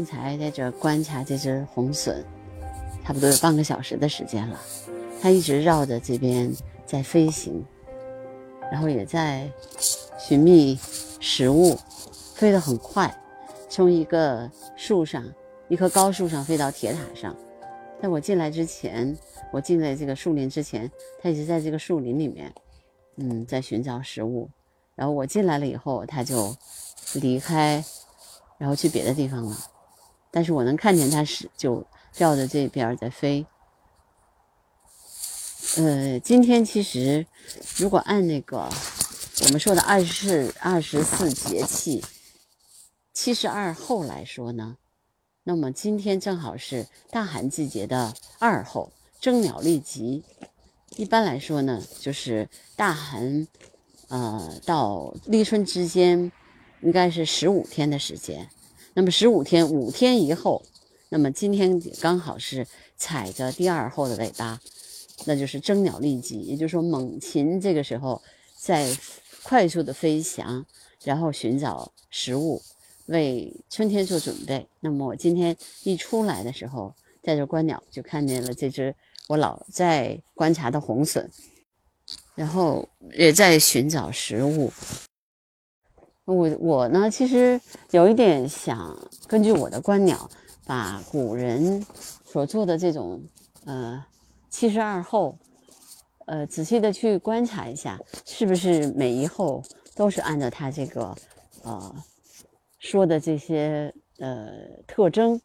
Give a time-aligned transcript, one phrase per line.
[0.00, 2.24] 刚才在这观察这只红隼，
[3.04, 4.58] 差不多有半个小时的时间了。
[5.20, 6.50] 它一直绕着这边
[6.86, 7.62] 在飞行，
[8.72, 9.46] 然后也在
[10.18, 10.80] 寻觅
[11.20, 11.78] 食物，
[12.34, 13.14] 飞得很快，
[13.68, 15.22] 从一个树上，
[15.68, 17.36] 一棵高树上飞到铁塔上。
[18.00, 19.14] 在我进来之前，
[19.52, 20.90] 我进在这个树林之前，
[21.22, 22.50] 它一直在这个树林里面，
[23.16, 24.48] 嗯，在寻找食物。
[24.94, 26.56] 然后我进来了以后，它就
[27.12, 27.84] 离开。
[28.58, 29.56] 然后去别的地方了，
[30.30, 33.46] 但是我能看见它是就绕着这边在飞。
[35.76, 37.26] 呃，今天其实
[37.76, 38.68] 如果按那个
[39.44, 42.04] 我们说的二十四二十四节气
[43.12, 44.76] 七十二候来说呢，
[45.44, 50.24] 那么今天正好是大寒季节的二候，征鸟立集。
[50.96, 53.46] 一般来说呢，就是大寒，
[54.08, 56.32] 呃，到立春之间。
[56.82, 58.48] 应该是十五天的时间，
[58.94, 60.62] 那么十五天五天以后，
[61.08, 62.66] 那么今天刚好是
[62.96, 64.60] 踩着第二后的尾巴，
[65.26, 68.20] 那就是争鸟立即，也就是说猛禽这个时候
[68.56, 68.96] 在
[69.42, 70.66] 快速的飞翔，
[71.04, 72.60] 然后寻找食物，
[73.06, 74.66] 为春天做准备。
[74.80, 78.94] 那么我今天一出来的时候，在这观鸟就看见了这只
[79.28, 81.28] 我老在观察的红隼，
[82.34, 84.72] 然后也在寻找食物。
[86.32, 90.30] 我我呢，其实有一点想根据我的观鸟，
[90.64, 91.84] 把古人
[92.24, 93.20] 所做的这种
[93.64, 94.04] 呃
[94.48, 95.36] 七十二候，
[96.26, 99.60] 呃仔细的去观察一下，是不是每一候
[99.96, 101.14] 都是按照他这个
[101.64, 101.94] 呃
[102.78, 104.50] 说的这些呃
[104.86, 105.40] 特征，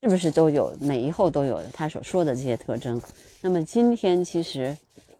[0.00, 3.02] 是不是都有每一候都有他所说的这些特征？
[3.40, 4.76] 那么今天其实。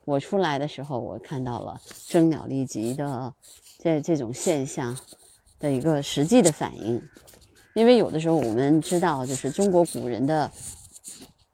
[0.07, 3.33] 我出来的时候，我看到了征鸟立即的
[3.79, 4.97] 这这种现象
[5.59, 7.03] 的一个实际的反应，
[7.75, 10.51] 因为有的时候我们知道，就是中国古人的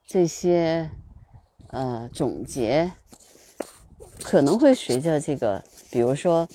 [0.06, 0.91] 这些
[1.69, 2.91] 呃总结，
[4.22, 6.48] 可能会随着这个，比如说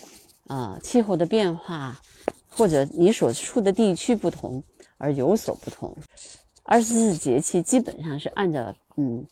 [0.48, 2.02] 啊气候的变化，
[2.50, 4.62] 或者你所处的地区不同
[4.98, 5.96] 而有所不同。
[6.64, 9.26] 二十四节气基本上是按照嗯。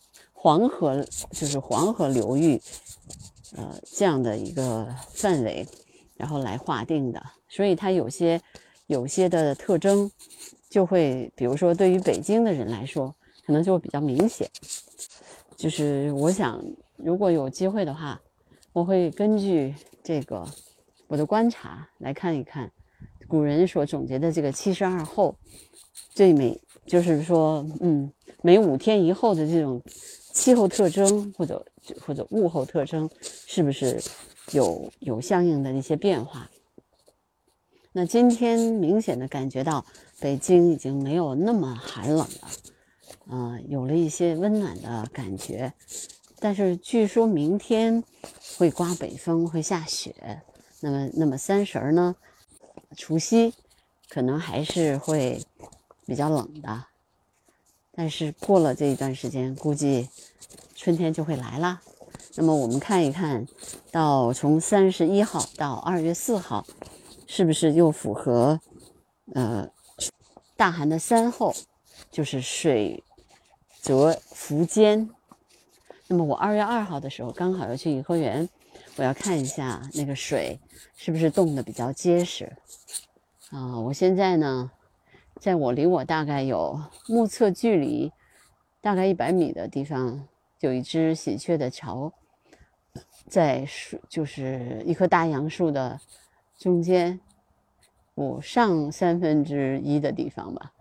[0.43, 2.61] 黄河就是黄河流域，
[3.55, 5.65] 呃，这样的一个范围，
[6.17, 8.41] 然后来划定的，所以它有些
[8.87, 10.11] 有些的特征，
[10.69, 13.15] 就会，比如说对于北京的人来说，
[13.45, 14.45] 可能就会比较明显。
[15.55, 16.61] 就是我想，
[16.97, 18.19] 如果有机会的话，
[18.73, 20.45] 我会根据这个
[21.07, 22.69] 我的观察来看一看
[23.29, 25.33] 古人所总结的这个七十二候，
[26.09, 28.11] 最美，就是说，嗯，
[28.41, 29.81] 每五天一候的这种。
[30.33, 31.65] 气候特征或者
[32.01, 34.01] 或者物候特征是不是
[34.51, 36.49] 有有相应的一些变化？
[37.93, 39.85] 那今天明显的感觉到
[40.19, 42.49] 北京已经没有那么寒冷了，
[43.29, 45.71] 啊，有了一些温暖的感觉。
[46.39, 48.03] 但是据说明天
[48.57, 50.41] 会刮北风，会下雪。
[50.81, 52.15] 那么那么三十儿呢？
[52.97, 53.53] 除夕
[54.09, 55.41] 可能还是会
[56.05, 56.87] 比较冷的。
[57.95, 60.09] 但是过了这一段时间，估计
[60.75, 61.79] 春天就会来啦。
[62.35, 63.45] 那么我们看一看，
[63.91, 66.65] 到从三十一号到二月四号，
[67.27, 68.59] 是不是又符合
[69.35, 69.69] 呃
[70.57, 71.53] 大寒的三候，
[72.09, 73.03] 就是水
[73.79, 75.07] 泽伏坚。
[76.07, 78.49] 那么我二月二号的时候刚好要去颐和园，
[78.95, 80.59] 我要看一下那个水
[80.97, 82.51] 是不是冻得比较结实
[83.51, 83.79] 啊。
[83.79, 84.71] 我现在呢。
[85.43, 88.13] 在我离我大概有目测距离
[88.79, 90.25] 大概一百米的地方，
[90.61, 92.13] 有一只喜鹊的巢，
[93.27, 95.99] 在树就是一棵大杨树的
[96.57, 97.19] 中间，
[98.15, 100.71] 我上三分之一的地方吧。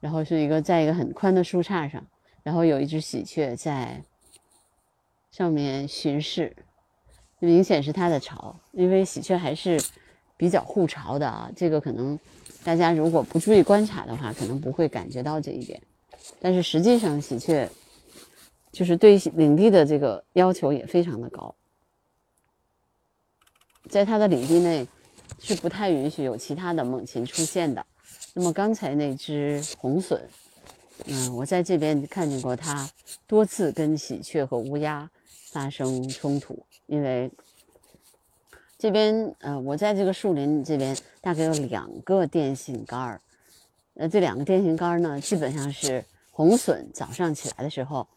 [0.00, 2.02] 然后是一个在一个很宽的树杈上，
[2.42, 4.02] 然后有一只喜鹊在
[5.30, 6.56] 上面巡视，
[7.38, 9.78] 明显是它的巢，因为喜鹊还是
[10.38, 11.52] 比较护巢的啊。
[11.54, 12.18] 这个可能。
[12.62, 15.80] 大家如果不注意观察的话，可能不会感觉到这一点。
[16.40, 17.68] 但是实际上，喜鹊
[18.70, 21.54] 就是对领地的这个要求也非常的高，
[23.88, 24.86] 在它的领地内
[25.38, 27.84] 是不太允许有其他的猛禽出现的。
[28.34, 30.20] 那么刚才那只红隼，
[31.06, 32.88] 嗯，我在这边看见过它
[33.26, 35.10] 多次跟喜鹊和乌鸦
[35.50, 37.30] 发生冲突，因为。
[38.80, 43.20] 这边，呃，我在这个树林这边大概有两个电线杆儿，
[43.92, 48.08] 呃，这两个电线杆儿呢，基本上是红隼早上起来的时候，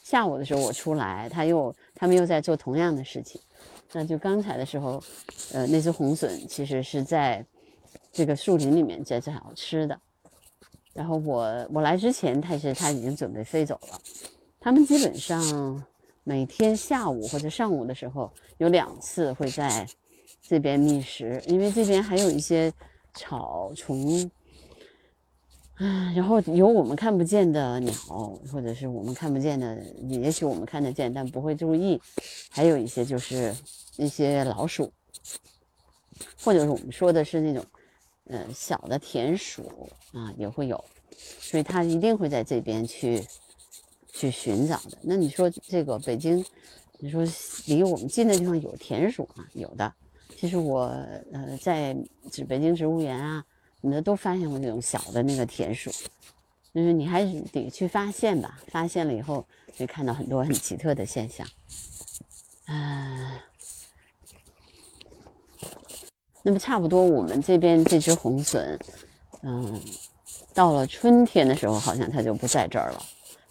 [0.00, 3.40] 下午的时候我出来，它又它们又在做同样的事情。
[3.92, 5.02] 那就刚才的时候，
[5.52, 7.44] 呃，那只红隼其实是在
[8.12, 10.00] 这个树林里面在找吃的。
[10.94, 14.00] 然后我我来之前，它是它已经准备飞走了。
[14.60, 15.84] 它们基本上
[16.24, 19.86] 每天下午或者上午的时候有两次会在
[20.42, 22.72] 这边觅食，因为这边还有一些
[23.14, 24.30] 草虫，
[25.74, 27.92] 啊，然后有我们看不见的鸟，
[28.52, 32.00] 或者是我们看不见的，也许我们看得见但不会注意，
[32.50, 33.54] 还有一些就是
[33.96, 34.92] 一些老鼠，
[36.42, 37.64] 或者是我们说的是那种。
[38.26, 40.84] 呃，小的田鼠啊也会有，
[41.16, 43.26] 所以它一定会在这边去
[44.20, 44.98] 去寻找的。
[45.00, 46.44] 那你说这个北京，
[46.98, 47.24] 你说
[47.64, 49.46] 离我们近的地方有田鼠吗？
[49.54, 49.90] 有的。
[50.36, 50.82] 其实我
[51.32, 51.96] 呃在
[52.46, 53.42] 北京植物园啊，
[53.80, 55.90] 你们都发现过那种小的那个田鼠，
[56.74, 58.60] 就是你还是得去发现吧。
[58.68, 59.46] 发现了以后，
[59.78, 61.46] 会看到很多很奇特的现象。
[62.66, 63.42] 啊。
[66.42, 68.78] 那么差不多，我们这边这只红隼，
[69.42, 69.80] 嗯，
[70.52, 73.02] 到了春天的时候，好像它就不在这儿了。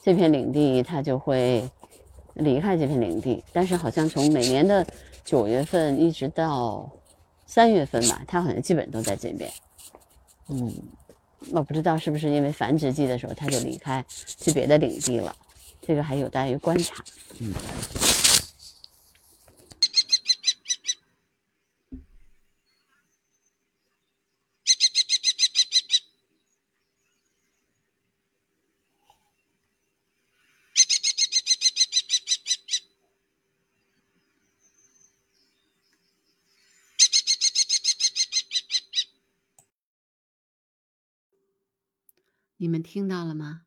[0.01, 1.69] 这片领地它就会
[2.35, 4.85] 离开这片领地，但是好像从每年的
[5.23, 6.89] 九月份一直到
[7.45, 9.51] 三月份吧，它好像基本都在这边。
[10.47, 10.73] 嗯，
[11.51, 15.35] 我不知道是不是因为繁殖季的时候它就离开去别的领地了，
[15.81, 16.95] 这个还有待于观察。
[17.39, 17.53] 嗯。
[42.61, 43.61] 你们听到了吗？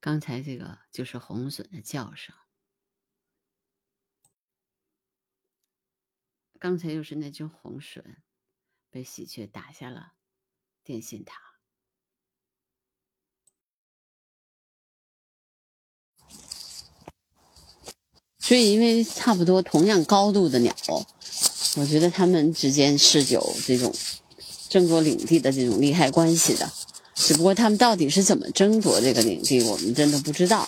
[0.00, 2.34] 刚才这个就是红隼的叫声。
[6.58, 8.02] 刚才又是那只红隼
[8.88, 10.14] 被喜鹊打下了
[10.82, 11.38] 电信塔。
[18.38, 20.74] 所以，因为差不多同样高度的鸟，
[21.76, 23.94] 我觉得它们之间是有这种
[24.70, 26.72] 争夺领地的这种利害关系的。
[27.22, 30.66] 只不过他们到底是怎么争夺这个领地，我们真的不知道。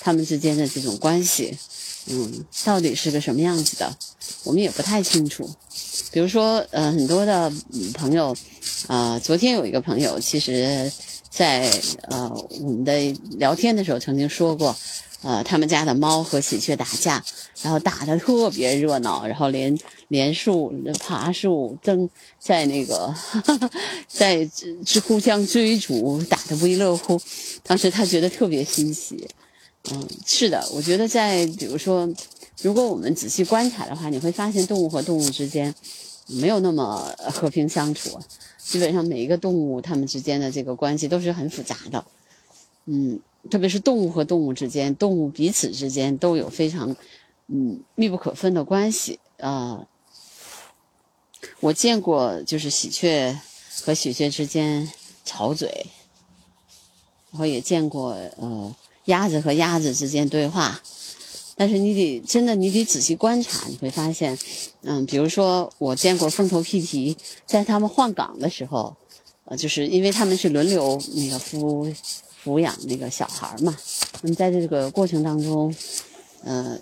[0.00, 1.58] 他们之间的这种关系，
[2.06, 3.96] 嗯，到底是个什么样子的，
[4.44, 5.50] 我们也不太清楚。
[6.12, 7.52] 比如说，呃，很多的
[7.94, 8.34] 朋友，
[8.86, 10.90] 啊，昨天有一个朋友，其实，
[11.28, 11.68] 在
[12.02, 12.30] 呃
[12.60, 14.74] 我们的聊天的时候曾经说过。
[15.22, 17.24] 呃，他们家的猫和喜鹊打架，
[17.62, 19.76] 然后打得特别热闹，然后连
[20.06, 23.12] 连树、爬树、争在那个
[24.06, 24.48] 在
[24.86, 27.20] 是互相追逐，打得不亦乐乎。
[27.64, 29.28] 当时他觉得特别欣喜。
[29.90, 32.08] 嗯，是的，我觉得在比如说，
[32.62, 35.74] 如果我们仔细观察的话，你会发现动物和动物之间
[36.26, 38.20] 没有那么和平相处，
[38.58, 42.04] 基本上每一个动物它们之间的这个关系都是很复杂的。
[42.86, 43.18] 嗯。
[43.50, 46.94] 特别是动物和动物之间，动物彼此之间都有非常，
[47.48, 49.86] 嗯，密不可分的关系啊。
[51.60, 53.38] 我见过，就是喜鹊
[53.82, 54.90] 和喜鹊之间
[55.24, 55.86] 吵嘴，
[57.30, 58.74] 然后也见过，呃，
[59.06, 60.80] 鸭子和鸭子之间对话。
[61.56, 64.38] 但是你得真的，你得仔细观察，你会发现，
[64.82, 68.96] 嗯，比如说我见过凤头屁蹄在它们换岗的时候，
[69.44, 71.94] 呃，就是因为它们是轮流那个孵。
[72.48, 73.76] 抚养那个小孩嘛，
[74.22, 75.74] 那么在这个过程当中，
[76.44, 76.78] 呃，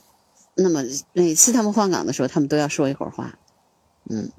[0.55, 0.81] 那么
[1.13, 3.37] 每次他们换岗的时候，他们都要说一会儿话，
[4.09, 4.31] 嗯，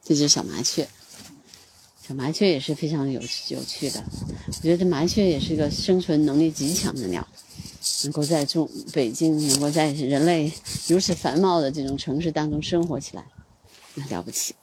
[0.00, 0.88] 这只小麻雀，
[2.06, 4.04] 小麻雀也是非常有有趣的，
[4.46, 7.26] 我觉得麻雀也是一个生存能力极强的鸟，
[8.04, 10.52] 能够在中北京，能够在人类
[10.86, 13.26] 如此繁茂的这种城市当中生活起来，
[13.94, 14.54] 那了不起。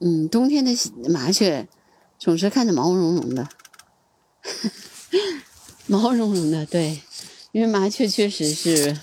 [0.00, 0.72] 嗯，冬天的
[1.08, 1.66] 麻雀
[2.18, 3.48] 总是看着毛茸茸的，
[5.86, 7.00] 毛茸茸的，对，
[7.52, 8.98] 因为麻雀确实是，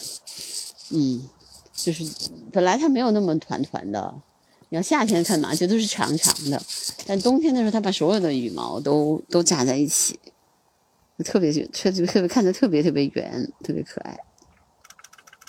[0.90, 1.28] 嗯，
[1.74, 2.04] 就是
[2.52, 4.14] 本来它没有那么团团的，
[4.70, 6.62] 你要夏天看麻雀都是长长的，
[7.08, 10.20] 但冬天的时候它把所有的羽毛都都扎在一起，
[11.24, 14.20] 特别就特别特别看着特别特别圆，特别可爱。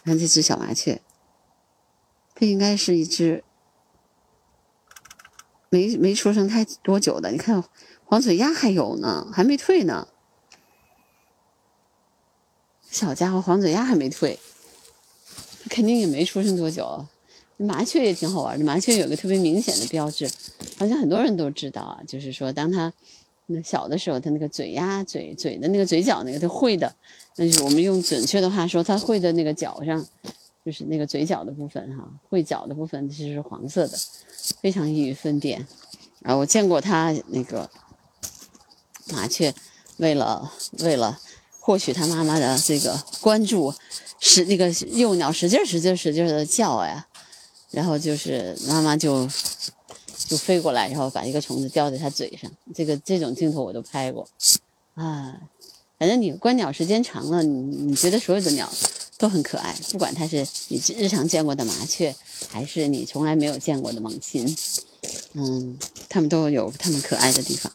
[0.05, 1.01] 看这只小麻雀，
[2.35, 3.45] 它应该是一只。
[5.73, 7.65] 没没出生太多久的，你看
[8.05, 10.07] 黄嘴鸭还有呢，还没退呢。
[12.91, 14.39] 小家伙黄嘴鸭还没退，
[15.71, 17.07] 肯定也没出生多久。
[17.57, 20.31] 麻雀也挺好玩的，麻雀有个特别明显的标志，
[20.77, 22.93] 好像很多人都知道啊，就是说当它
[23.47, 26.95] 那小的时候，它那个嘴呀嘴嘴的那个嘴角那个它会的，
[27.37, 30.07] 那就是我们用准确的话说，它会的那个角上
[30.65, 33.99] 就是那个嘴角的部分哈，喙角的部分其实是黄色的，
[34.61, 35.67] 非常易于分辨。
[36.23, 37.69] 啊，我见过它那个
[39.09, 39.53] 麻雀，
[39.97, 41.19] 为了为了
[41.59, 43.75] 获取它妈妈的这个关注，
[44.21, 47.07] 使那个幼鸟使劲使劲使劲的叫呀，
[47.73, 49.27] 然后就是妈妈就
[50.29, 52.49] 就飞过来，然后把一个虫子叼在它嘴上。
[52.73, 54.29] 这个这种镜头我都拍过
[54.95, 55.41] 啊。
[55.99, 58.69] 反正你观鸟时间长了，你你觉得所有的鸟
[59.23, 62.13] 都很可爱，不管它是你日常见过的麻雀，
[62.49, 64.57] 还是你从来没有见过的猛禽，
[65.35, 67.73] 嗯，它们都有它们可爱的地方。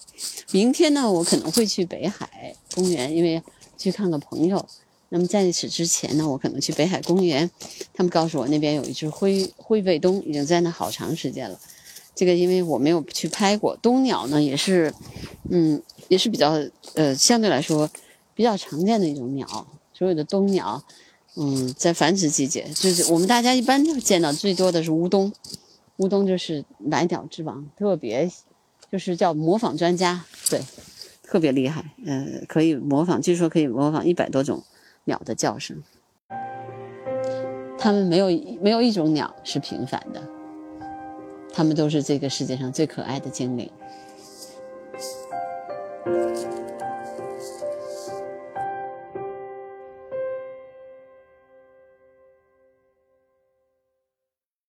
[0.51, 3.42] 明天呢，我可能会去北海公园，因为
[3.77, 4.68] 去看个朋友。
[5.08, 7.50] 那么在此之前呢，我可能去北海公园，
[7.94, 11.58] 他们告诉我那边有一只灰灰背鸫，已经在那好长时间了。
[12.13, 14.94] 这个因为我没有去拍过，冬鸟呢也是，
[15.50, 16.62] 嗯，也是比较
[16.96, 17.89] 呃相对来说。
[18.36, 19.66] 比较常见的一种鸟，
[19.98, 20.84] 所有的冬鸟，
[21.39, 25.32] 嗯，在繁殖季节，就是我们大家一般见到最多的是乌冬，
[25.98, 28.27] 乌冬就是百鸟之王，特别
[28.91, 30.60] 就是叫模仿专家，对，
[31.22, 34.63] 特别厉害，呃，可以模仿，据说可以模仿一百多种
[35.03, 35.84] 鸟的叫声。
[37.77, 38.27] 它们没有
[38.60, 40.27] 没有一种鸟是平凡的，
[41.53, 43.70] 它们都是这个世界上最可爱的精灵。